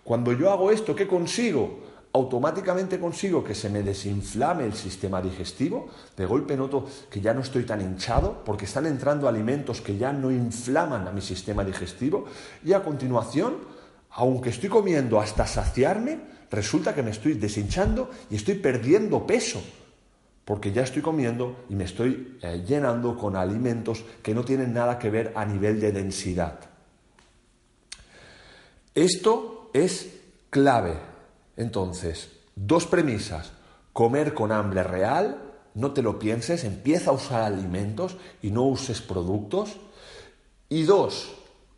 Cuando 0.02 0.32
yo 0.32 0.50
hago 0.50 0.70
esto, 0.70 0.96
¿qué 0.96 1.06
consigo? 1.06 1.80
Automáticamente 2.14 3.00
consigo 3.00 3.42
que 3.42 3.56
se 3.56 3.68
me 3.68 3.83
desinflame 3.83 4.64
el 4.64 4.75
sistema 4.75 5.21
digestivo. 5.21 5.88
De 6.16 6.25
golpe 6.25 6.56
noto 6.56 6.87
que 7.11 7.21
ya 7.21 7.35
no 7.35 7.40
estoy 7.40 7.64
tan 7.64 7.80
hinchado 7.80 8.44
porque 8.44 8.66
están 8.66 8.87
entrando 8.87 9.26
alimentos 9.26 9.80
que 9.80 9.99
ya 9.99 10.12
no 10.12 10.30
inflaman 10.30 11.09
a 11.09 11.11
mi 11.11 11.21
sistema 11.21 11.64
digestivo. 11.64 12.26
Y 12.64 12.73
a 12.73 12.85
continuación, 12.85 13.56
aunque 14.11 14.50
estoy 14.50 14.68
comiendo 14.68 15.18
hasta 15.18 15.44
saciarme, 15.44 16.21
resulta 16.52 16.94
que 16.94 17.02
me 17.02 17.11
estoy 17.11 17.35
deshinchando 17.35 18.09
y 18.30 18.37
estoy 18.37 18.54
perdiendo 18.54 19.26
peso 19.26 19.61
porque 20.44 20.71
ya 20.71 20.83
estoy 20.83 21.02
comiendo 21.02 21.64
y 21.68 21.75
me 21.75 21.83
estoy 21.83 22.38
eh, 22.42 22.62
llenando 22.64 23.18
con 23.18 23.35
alimentos 23.35 24.04
que 24.23 24.35
no 24.35 24.44
tienen 24.44 24.73
nada 24.73 25.00
que 25.00 25.11
ver 25.11 25.33
a 25.35 25.44
nivel 25.44 25.80
de 25.80 25.90
densidad. 25.90 26.61
Esto 28.94 29.71
es 29.73 30.11
clave. 30.50 31.13
Entonces, 31.56 32.30
dos 32.56 32.87
premisas. 32.87 33.52
Comer 33.92 34.34
con 34.34 34.50
hambre 34.50 34.82
real, 34.82 35.38
no 35.75 35.92
te 35.92 36.02
lo 36.02 36.18
pienses, 36.18 36.64
empieza 36.64 37.11
a 37.11 37.14
usar 37.14 37.42
alimentos 37.42 38.16
y 38.42 38.50
no 38.50 38.64
uses 38.64 39.00
productos. 39.00 39.76
Y 40.68 40.82
dos, 40.82 41.32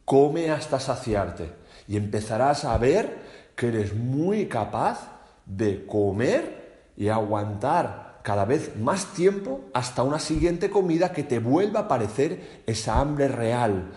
come 0.05 0.51
hasta 0.51 0.81
saciarte 0.81 1.53
y 1.89 1.97
empezarás 1.97 2.65
a 2.65 2.79
ver 2.79 3.19
que 3.55 3.69
eres 3.69 3.95
muy 3.95 4.47
capaz 4.47 5.11
de 5.45 5.87
comer 5.87 6.93
y 6.97 7.09
aguantar 7.09 8.21
cada 8.23 8.45
vez 8.45 8.77
más 8.77 9.13
tiempo 9.15 9.61
hasta 9.73 10.03
una 10.03 10.19
siguiente 10.19 10.69
comida 10.69 11.13
que 11.13 11.23
te 11.23 11.39
vuelva 11.39 11.81
a 11.81 11.89
parecer 11.89 12.63
esa 12.67 12.99
hambre 12.99 13.29
real. 13.29 13.93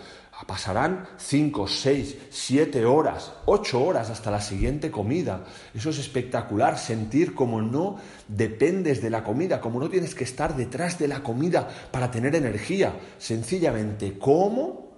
Pasarán 0.47 1.07
5, 1.17 1.67
6, 1.67 2.17
7 2.29 2.85
horas, 2.85 3.33
8 3.45 3.83
horas 3.83 4.09
hasta 4.09 4.31
la 4.31 4.41
siguiente 4.41 4.89
comida. 4.89 5.43
Eso 5.73 5.89
es 5.89 5.99
espectacular, 5.99 6.77
sentir 6.77 7.35
como 7.35 7.61
no 7.61 7.97
dependes 8.27 9.01
de 9.01 9.09
la 9.09 9.23
comida, 9.23 9.59
como 9.59 9.79
no 9.79 9.89
tienes 9.89 10.15
que 10.15 10.23
estar 10.23 10.55
detrás 10.55 10.97
de 10.97 11.07
la 11.07 11.23
comida 11.23 11.67
para 11.91 12.09
tener 12.09 12.35
energía. 12.35 12.93
Sencillamente, 13.17 14.17
como 14.17 14.89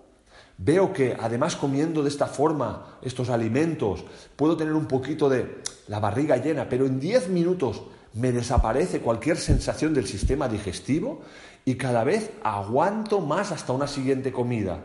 Veo 0.64 0.94
que 0.94 1.18
además 1.20 1.56
comiendo 1.56 2.04
de 2.04 2.10
esta 2.10 2.28
forma 2.28 3.00
estos 3.02 3.32
alimentos 3.32 4.06
puedo 4.36 4.56
tener 4.56 4.74
un 4.74 4.86
poquito 4.86 5.28
de 5.28 5.64
la 5.88 6.00
barriga 6.00 6.38
llena, 6.38 6.70
pero 6.70 6.86
en 6.86 7.00
10 7.00 7.30
minutos 7.30 7.82
me 8.14 8.32
desaparece 8.32 9.00
cualquier 9.00 9.38
sensación 9.38 9.96
del 9.96 10.06
sistema 10.06 10.48
digestivo 10.48 11.22
y 11.66 11.76
cada 11.76 12.04
vez 12.04 12.30
aguanto 12.44 13.22
más 13.22 13.52
hasta 13.52 13.74
una 13.74 13.88
siguiente 13.88 14.32
comida. 14.32 14.82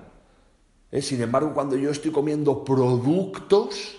¿Eh? 0.91 1.03
Sin 1.03 1.21
embargo, 1.21 1.53
cuando 1.55 1.77
yo 1.77 1.91
estoy 1.91 2.11
comiendo 2.11 2.65
productos, 2.65 3.97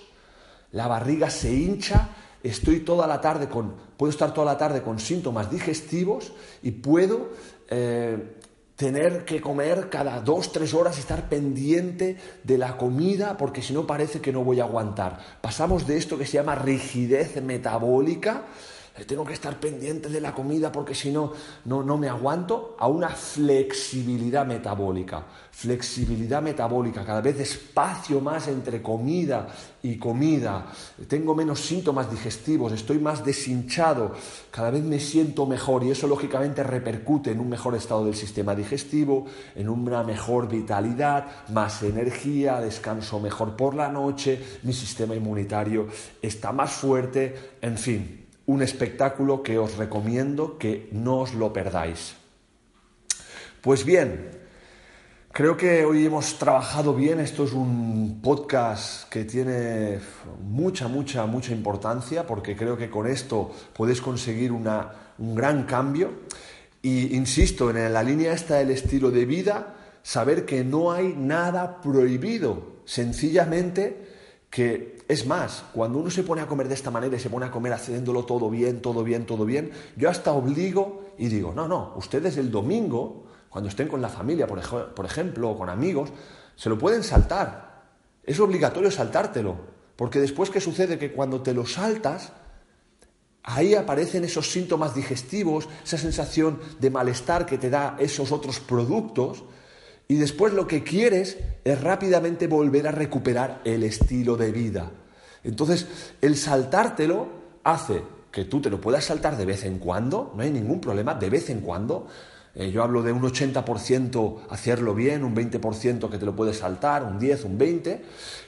la 0.72 0.88
barriga 0.88 1.30
se 1.30 1.54
hincha, 1.54 2.10
estoy 2.44 2.82
toda 2.82 3.08
la 3.08 3.22
tarde 3.22 3.48
con, 3.50 3.76
puedo 3.98 4.12
estar 4.12 4.34
toda 4.34 4.46
la 4.46 4.58
tarde 4.58 4.82
con 4.82 5.00
síntomas 5.00 5.50
digestivos 5.52 6.32
y 6.64 6.72
puedo 6.72 7.30
eh, 7.70 8.38
tener 8.76 9.26
que 9.26 9.42
comer 9.42 9.90
cada 9.90 10.22
dos, 10.22 10.52
tres 10.52 10.74
horas, 10.74 11.00
estar 11.00 11.28
pendiente 11.30 12.18
de 12.44 12.58
la 12.58 12.78
comida, 12.78 13.36
porque 13.36 13.62
si 13.62 13.74
no 13.74 13.88
parece 13.88 14.22
que 14.22 14.32
no 14.32 14.44
voy 14.44 14.60
a 14.60 14.66
aguantar. 14.66 15.20
Pasamos 15.42 15.88
de 15.88 15.98
esto 15.98 16.18
que 16.18 16.26
se 16.26 16.34
llama 16.34 16.56
rigidez 16.56 17.42
metabólica, 17.42 18.44
tengo 19.06 19.24
que 19.24 19.34
estar 19.34 19.60
pendiente 19.60 20.10
de 20.10 20.20
la 20.20 20.34
comida 20.34 20.72
porque 20.72 20.96
si 20.96 21.12
no, 21.12 21.34
no, 21.66 21.98
me 21.98 22.10
aguanto, 22.10 22.76
a 22.80 22.88
una 22.88 23.10
flexibilidad 23.10 24.46
metabólica. 24.46 25.24
Flexibilidad 25.52 26.42
metabólica, 26.42 27.06
cada 27.06 27.22
vez 27.22 27.40
espacio 27.40 28.22
más 28.22 28.48
entre 28.48 28.82
comida 28.82 29.48
y 29.84 29.98
comida. 29.98 30.68
Tengo 31.08 31.36
menos 31.36 31.62
síntomas 31.62 32.10
digestivos, 32.10 32.72
estoy 32.74 33.00
más 33.00 33.24
deshinchado, 33.24 34.14
cada 34.52 34.72
vez 34.72 34.84
me 34.84 35.00
siento 35.00 35.46
mejor 35.46 35.84
y 35.84 35.92
eso 35.92 36.08
lógicamente 36.08 36.64
repercute 36.64 37.32
en 37.32 37.40
un 37.40 37.50
mejor 37.50 37.76
estado 37.76 38.06
del 38.06 38.16
sistema 38.16 38.56
digestivo, 38.56 39.26
en 39.56 39.70
una 39.70 40.04
mejor 40.04 40.48
vitalidad, 40.48 41.26
más 41.50 41.84
energía, 41.84 42.60
descanso 42.60 43.20
mejor 43.20 43.56
por 43.56 43.76
la 43.76 43.90
noche, 43.90 44.60
mi 44.64 44.74
sistema 44.74 45.16
inmunitario 45.16 45.88
está 46.22 46.52
más 46.52 46.72
fuerte, 46.72 47.54
en 47.62 47.78
fin 47.78 48.27
un 48.48 48.62
espectáculo 48.62 49.44
que 49.44 49.60
os 49.60 49.78
recomiendo 49.78 50.58
que 50.58 50.90
no 50.92 51.20
os 51.20 51.34
lo 51.34 51.52
perdáis. 51.54 52.16
Pues 53.62 53.84
bien, 53.84 54.32
creo 55.34 55.58
que 55.58 55.84
hoy 55.84 56.06
hemos 56.06 56.40
trabajado 56.40 56.96
bien, 56.96 57.20
esto 57.20 57.44
es 57.44 57.52
un 57.52 58.22
podcast 58.24 59.10
que 59.10 59.26
tiene 59.26 60.00
mucha, 60.42 60.88
mucha, 60.88 61.26
mucha 61.26 61.52
importancia 61.52 62.26
porque 62.26 62.56
creo 62.56 62.78
que 62.78 62.90
con 62.90 63.06
esto 63.06 63.52
podéis 63.76 64.02
conseguir 64.02 64.54
un 64.54 65.36
gran 65.36 65.64
cambio. 65.66 66.12
Y 66.82 67.18
insisto, 67.18 67.70
en 67.70 67.92
la 67.92 68.02
línea 68.02 68.32
esta 68.32 68.56
del 68.56 68.72
estilo 68.72 69.12
de 69.12 69.26
vida, 69.26 69.76
saber 70.04 70.46
que 70.46 70.64
no 70.64 70.94
hay 70.94 71.14
nada 71.18 71.82
prohibido, 71.82 72.78
sencillamente 72.86 74.08
que 74.50 74.97
es 75.08 75.26
más, 75.26 75.64
cuando 75.74 76.00
uno 76.00 76.10
se 76.10 76.24
pone 76.24 76.42
a 76.42 76.48
comer 76.48 76.68
de 76.68 76.74
esta 76.74 76.92
manera 76.92 77.16
y 77.16 77.20
se 77.20 77.30
pone 77.30 77.46
a 77.46 77.52
comer 77.52 77.72
haciéndolo 77.72 78.26
todo 78.26 78.50
bien, 78.50 78.82
todo 78.82 79.04
bien, 79.04 79.26
todo 79.26 79.46
bien, 79.46 79.72
yo 79.96 80.10
hasta 80.10 80.34
obligo 80.34 81.14
y 81.18 81.28
digo, 81.30 81.54
no, 81.54 81.68
no, 81.68 81.94
ustedes 81.96 82.38
el 82.38 82.52
domingo, 82.52 83.26
cuando 83.50 83.70
estén 83.70 83.88
con 83.88 84.02
la 84.02 84.10
familia, 84.10 84.48
por, 84.48 84.94
por 84.94 85.06
ejemplo, 85.06 85.52
o 85.52 85.58
con 85.58 85.70
amigos, 85.70 86.10
se 86.56 86.70
lo 86.70 86.78
pueden 86.78 87.04
saltar. 87.04 87.86
Es 88.24 88.40
obligatorio 88.42 88.92
saltártelo, 88.92 89.56
porque 89.96 90.20
después 90.20 90.50
qué 90.50 90.60
sucede 90.60 91.00
que 91.00 91.14
cuando 91.14 91.42
te 91.42 91.54
lo 91.54 91.66
saltas, 91.66 92.34
ahí 93.44 93.76
aparecen 93.76 94.26
esos 94.26 94.52
síntomas 94.52 94.94
digestivos, 94.94 95.70
esa 95.86 95.98
sensación 95.98 96.60
de 96.80 96.90
malestar 96.90 97.46
que 97.46 97.58
te 97.58 97.70
da 97.70 97.96
esos 97.98 98.34
otros 98.34 98.60
productos, 98.60 99.46
y 100.08 100.16
después 100.16 100.54
lo 100.54 100.68
que 100.68 100.84
quieres 100.84 101.38
es 101.64 101.82
rápidamente 101.82 102.48
volver 102.48 102.88
a 102.88 102.92
recuperar 102.92 103.62
el 103.66 103.84
estilo 103.84 104.38
de 104.38 104.52
vida. 104.52 104.92
Entonces, 105.44 105.88
el 106.22 106.38
saltártelo 106.38 107.28
hace 107.64 108.02
que 108.32 108.46
tú 108.46 108.62
te 108.62 108.70
lo 108.70 108.80
puedas 108.80 109.06
saltar 109.06 109.38
de 109.38 109.46
vez 109.46 109.66
en 109.66 109.80
cuando, 109.80 110.34
no 110.36 110.44
hay 110.44 110.52
ningún 110.52 110.80
problema, 110.80 111.16
de 111.16 111.30
vez 111.30 111.50
en 111.50 111.62
cuando. 111.62 112.08
Eh, 112.56 112.72
yo 112.72 112.84
hablo 112.84 113.04
de 113.04 113.12
un 113.12 113.22
80% 113.22 114.48
hacerlo 114.50 114.96
bien, 114.96 115.24
un 115.24 115.36
20% 115.36 116.10
que 116.10 116.18
te 116.18 116.26
lo 116.26 116.36
puedes 116.36 116.58
saltar, 116.58 117.04
un 117.04 117.20
10, 117.20 117.46
un 117.46 117.58
20, 117.58 118.04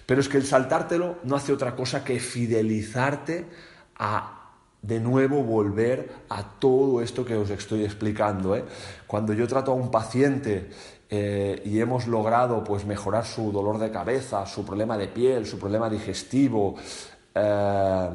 pero 0.06 0.22
es 0.22 0.30
que 0.30 0.38
el 0.38 0.46
saltártelo 0.46 1.18
no 1.24 1.36
hace 1.36 1.54
otra 1.54 1.76
cosa 1.76 2.04
que 2.04 2.20
fidelizarte 2.20 3.46
a 3.98 4.36
de 4.82 5.00
nuevo 5.00 5.44
volver 5.44 6.10
a 6.30 6.44
todo 6.44 7.02
esto 7.02 7.26
que 7.26 7.36
os 7.36 7.50
estoy 7.50 7.84
explicando. 7.84 8.56
¿eh? 8.56 8.64
Cuando 9.08 9.34
yo 9.34 9.48
trato 9.48 9.72
a 9.72 9.76
un 9.76 9.92
paciente 9.92 10.70
eh, 11.12 11.62
y 11.66 11.80
hemos 11.80 12.06
logrado 12.08 12.64
pues 12.64 12.86
mejorar 12.86 13.26
su 13.26 13.52
dolor 13.52 13.80
de 13.80 13.90
cabeza, 13.90 14.46
su 14.46 14.64
problema 14.64 14.98
de 14.98 15.08
piel, 15.08 15.46
su 15.46 15.58
problema 15.58 15.90
digestivo. 15.90 16.76
Eh, 17.34 18.10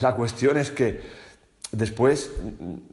la 0.00 0.14
cuestión 0.14 0.58
es 0.58 0.70
que 0.70 1.00
después 1.72 2.30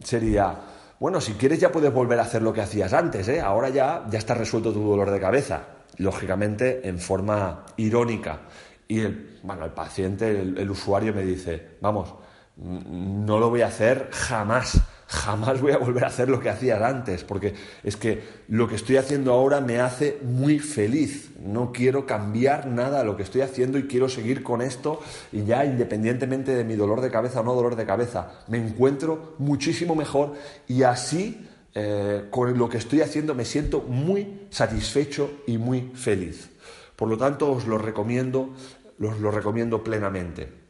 sería, 0.04 0.56
bueno, 1.00 1.20
si 1.20 1.34
quieres 1.34 1.60
ya 1.60 1.72
puedes 1.72 1.94
volver 1.94 2.20
a 2.20 2.24
hacer 2.24 2.42
lo 2.42 2.54
que 2.54 2.62
hacías 2.62 2.94
antes, 2.94 3.28
¿eh? 3.28 3.42
ahora 3.42 3.70
ya, 3.70 4.06
ya 4.10 4.20
está 4.20 4.34
resuelto 4.34 4.72
tu 4.72 4.88
dolor 4.88 5.12
de 5.12 5.20
cabeza, 5.20 5.64
lógicamente 5.98 6.88
en 6.88 7.00
forma 7.00 7.66
irónica. 7.76 8.40
Y 8.88 9.02
el, 9.02 9.40
bueno, 9.44 9.66
el 9.66 9.72
paciente, 9.72 10.30
el 10.30 10.70
usuario 10.70 11.14
me 11.14 11.24
dice, 11.24 11.78
vamos, 11.82 12.14
no 12.58 13.40
lo 13.40 13.50
voy 13.50 13.62
a 13.62 13.68
hacer 13.68 14.10
jamás 14.12 14.82
jamás 15.12 15.60
voy 15.60 15.74
a 15.74 15.78
volver 15.78 16.06
a 16.06 16.08
hacer 16.08 16.30
lo 16.30 16.40
que 16.40 16.50
hacía 16.50 16.88
antes, 16.88 17.26
porque 17.26 17.54
es 17.84 17.98
que 17.98 18.24
lo 18.48 18.70
que 18.70 18.76
estoy 18.76 18.96
haciendo 18.96 19.34
ahora 19.34 19.60
me 19.60 19.80
hace 19.80 20.18
muy 20.24 20.60
feliz. 20.60 21.32
No 21.44 21.74
quiero 21.74 22.06
cambiar 22.06 22.68
nada 22.68 23.00
de 23.00 23.06
lo 23.06 23.18
que 23.18 23.24
estoy 23.24 23.42
haciendo 23.42 23.78
y 23.78 23.88
quiero 23.88 24.08
seguir 24.08 24.42
con 24.42 24.62
esto 24.62 25.02
y 25.34 25.44
ya 25.44 25.66
independientemente 25.66 26.56
de 26.56 26.64
mi 26.64 26.76
dolor 26.76 27.02
de 27.02 27.12
cabeza 27.12 27.42
o 27.42 27.44
no 27.44 27.54
dolor 27.54 27.76
de 27.76 27.86
cabeza, 27.86 28.32
me 28.48 28.58
encuentro 28.58 29.36
muchísimo 29.38 29.96
mejor 29.96 30.34
y 30.70 30.84
así 30.84 31.46
eh, 31.76 32.28
con 32.30 32.58
lo 32.58 32.70
que 32.70 32.78
estoy 32.78 33.02
haciendo 33.02 33.36
me 33.36 33.44
siento 33.44 33.82
muy 33.82 34.48
satisfecho 34.50 35.42
y 35.46 35.58
muy 35.58 35.92
feliz. 35.94 36.50
Por 36.96 37.10
lo 37.10 37.18
tanto, 37.18 37.52
os 37.52 37.68
lo 37.68 37.78
recomiendo, 37.78 38.54
os 39.02 39.20
lo 39.20 39.32
recomiendo 39.32 39.84
plenamente. 39.84 40.61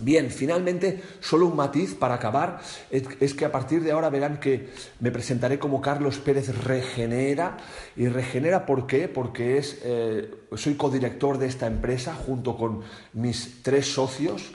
Bien, 0.00 0.30
finalmente, 0.30 1.02
solo 1.20 1.46
un 1.46 1.56
matiz 1.56 1.94
para 1.94 2.14
acabar, 2.14 2.60
es, 2.90 3.34
que 3.34 3.44
a 3.44 3.52
partir 3.52 3.82
de 3.82 3.92
ahora 3.92 4.08
verán 4.08 4.40
que 4.40 4.70
me 4.98 5.10
presentaré 5.10 5.58
como 5.58 5.82
Carlos 5.82 6.16
Pérez 6.18 6.64
Regenera. 6.64 7.58
¿Y 7.96 8.08
Regenera 8.08 8.64
por 8.64 8.86
qué? 8.86 9.08
Porque 9.08 9.58
es, 9.58 9.78
eh, 9.84 10.30
soy 10.56 10.74
codirector 10.74 11.36
de 11.36 11.48
esta 11.48 11.66
empresa 11.66 12.14
junto 12.14 12.56
con 12.56 12.80
mis 13.12 13.62
tres 13.62 13.92
socios. 13.92 14.52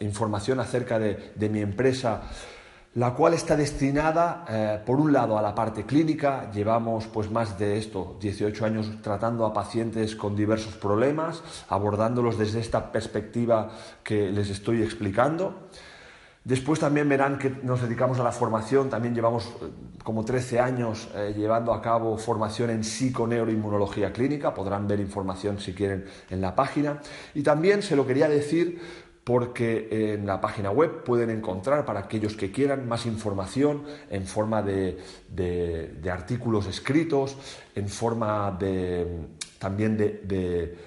información 0.00 0.58
acerca 0.58 0.98
de 0.98 1.48
mi 1.48 1.60
empresa 1.60 2.22
la 2.96 3.12
cual 3.12 3.34
está 3.34 3.56
destinada, 3.56 4.44
eh, 4.48 4.80
por 4.84 4.98
un 4.98 5.12
lado, 5.12 5.38
a 5.38 5.42
la 5.42 5.54
parte 5.54 5.84
clínica. 5.84 6.50
Llevamos 6.50 7.06
pues 7.06 7.30
más 7.30 7.58
de 7.58 7.76
esto, 7.76 8.16
18 8.20 8.64
años 8.64 8.90
tratando 9.02 9.44
a 9.44 9.52
pacientes 9.52 10.16
con 10.16 10.34
diversos 10.34 10.74
problemas, 10.76 11.42
abordándolos 11.68 12.38
desde 12.38 12.60
esta 12.60 12.90
perspectiva 12.90 13.70
que 14.02 14.30
les 14.30 14.48
estoy 14.48 14.82
explicando. 14.82 15.68
Después 16.42 16.80
también 16.80 17.08
verán 17.08 17.38
que 17.38 17.50
nos 17.50 17.82
dedicamos 17.82 18.20
a 18.20 18.22
la 18.22 18.32
formación, 18.32 18.88
también 18.88 19.14
llevamos 19.14 19.44
eh, 19.44 19.68
como 20.02 20.24
13 20.24 20.60
años 20.60 21.08
eh, 21.14 21.34
llevando 21.36 21.74
a 21.74 21.82
cabo 21.82 22.16
formación 22.16 22.70
en 22.70 22.82
psiconeuroinmunología 22.82 24.10
clínica, 24.12 24.54
podrán 24.54 24.86
ver 24.86 25.00
información 25.00 25.58
si 25.58 25.74
quieren 25.74 26.06
en 26.30 26.40
la 26.40 26.54
página. 26.54 27.00
Y 27.34 27.42
también 27.42 27.82
se 27.82 27.94
lo 27.94 28.06
quería 28.06 28.28
decir 28.28 28.80
porque 29.26 29.88
en 30.14 30.24
la 30.24 30.40
página 30.40 30.70
web 30.70 31.02
pueden 31.02 31.30
encontrar 31.30 31.84
para 31.84 31.98
aquellos 31.98 32.36
que 32.36 32.52
quieran 32.52 32.86
más 32.86 33.06
información 33.06 33.82
en 34.08 34.24
forma 34.24 34.62
de, 34.62 34.98
artículos 36.08 36.68
escritos, 36.68 37.36
en 37.74 37.88
forma 37.88 38.56
de, 38.56 39.26
también 39.58 39.96
de, 39.96 40.78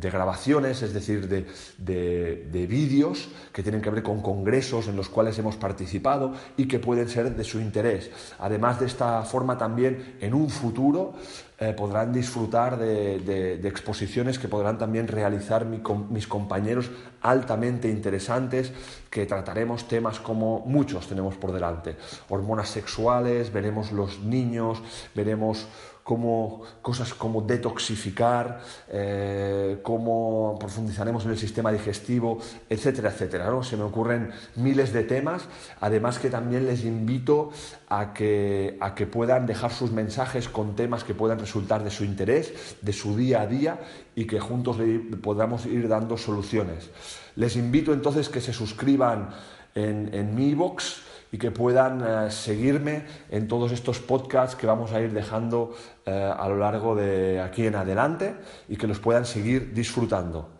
grabaciones, 0.00 0.82
es 0.82 0.92
decir, 0.92 1.28
de, 1.28 2.66
vídeos 2.66 3.28
que 3.52 3.62
tienen 3.62 3.80
que 3.80 3.90
ver 3.90 4.02
con 4.02 4.20
congresos 4.20 4.88
en 4.88 4.96
los 4.96 5.08
cuales 5.08 5.38
hemos 5.38 5.56
participado 5.56 6.32
y 6.56 6.66
que 6.68 6.78
pueden 6.78 7.08
ser 7.08 7.34
de 7.34 7.44
su 7.44 7.60
interés. 7.60 8.10
Además 8.38 8.80
de 8.80 8.86
esta 8.86 9.22
forma 9.22 9.56
también 9.58 10.16
en 10.20 10.34
un 10.34 10.50
futuro 10.50 11.14
eh, 11.58 11.72
podrán 11.72 12.12
disfrutar 12.12 12.76
de, 12.78 13.54
exposiciones 13.64 14.38
que 14.38 14.46
podrán 14.48 14.76
también 14.76 15.08
realizar 15.08 15.64
mis 15.64 16.26
compañeros 16.26 16.90
altamente 17.22 17.88
interesantes, 17.88 18.72
que 19.10 19.26
trataremos 19.26 19.88
temas 19.88 20.20
como 20.20 20.60
muchos 20.66 21.08
tenemos 21.08 21.36
por 21.36 21.52
delante. 21.52 21.96
Hormonas 22.28 22.68
sexuales, 22.68 23.52
veremos 23.52 23.92
los 23.92 24.20
niños, 24.20 24.82
veremos 25.14 25.66
cómo, 26.06 26.62
cosas 26.82 27.14
como 27.14 27.42
detoxificar, 27.42 28.60
eh, 28.88 29.80
cómo 29.82 30.56
profundizaremos 30.56 31.24
en 31.24 31.32
el 31.32 31.36
sistema 31.36 31.72
digestivo, 31.72 32.38
etcétera, 32.70 33.10
etcétera. 33.10 33.50
¿no? 33.50 33.64
Se 33.64 33.76
me 33.76 33.82
ocurren 33.82 34.30
miles 34.54 34.92
de 34.92 35.02
temas, 35.02 35.48
además 35.80 36.20
que 36.20 36.30
también 36.30 36.64
les 36.64 36.84
invito 36.84 37.50
a 37.88 38.12
que, 38.14 38.78
a 38.80 38.94
que 38.94 39.08
puedan 39.08 39.46
dejar 39.46 39.72
sus 39.72 39.90
mensajes 39.90 40.48
con 40.48 40.76
temas 40.76 41.02
que 41.02 41.12
puedan 41.12 41.40
resultar 41.40 41.82
de 41.82 41.90
su 41.90 42.04
interés, 42.04 42.76
de 42.80 42.92
su 42.92 43.16
día 43.16 43.40
a 43.40 43.48
día 43.48 43.80
y 44.14 44.28
que 44.28 44.38
juntos 44.38 44.76
podamos 45.22 45.66
ir 45.66 45.88
dando 45.88 46.16
soluciones. 46.16 46.88
Les 47.34 47.56
invito 47.56 47.92
entonces 47.92 48.28
que 48.28 48.40
se 48.40 48.52
suscriban 48.52 49.30
en, 49.74 50.14
en 50.14 50.36
mi 50.36 50.54
box 50.54 51.02
y 51.32 51.38
que 51.38 51.50
puedan 51.50 52.02
eh, 52.06 52.30
seguirme 52.30 53.04
en 53.30 53.48
todos 53.48 53.72
estos 53.72 53.98
podcasts 53.98 54.56
que 54.56 54.66
vamos 54.66 54.92
a 54.92 55.00
ir 55.00 55.12
dejando 55.12 55.74
eh, 56.04 56.10
a 56.10 56.48
lo 56.48 56.56
largo 56.56 56.94
de 56.94 57.40
aquí 57.40 57.66
en 57.66 57.74
adelante 57.74 58.36
y 58.68 58.76
que 58.76 58.86
los 58.86 59.00
puedan 59.00 59.24
seguir 59.24 59.74
disfrutando. 59.74 60.50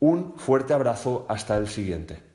Un 0.00 0.34
fuerte 0.36 0.74
abrazo 0.74 1.24
hasta 1.28 1.56
el 1.56 1.68
siguiente. 1.68 2.25